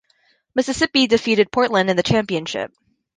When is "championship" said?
2.01-2.73